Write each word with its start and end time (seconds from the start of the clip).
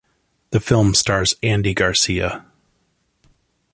The 0.49 0.59
film 0.59 0.95
stars 0.95 1.35
Adam 1.43 1.73
Garcia. 1.75 2.43